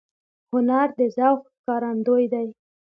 هنر 0.51 0.87
د 0.99 1.01
ذوق 1.15 1.41
ښکارندوی 1.53 2.25
دی 2.33 2.47